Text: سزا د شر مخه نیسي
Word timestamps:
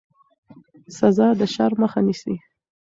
سزا 0.97 1.27
د 1.39 1.41
شر 1.53 1.71
مخه 1.81 1.99
نیسي 2.07 2.35